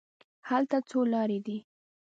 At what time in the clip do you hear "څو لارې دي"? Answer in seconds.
0.89-1.57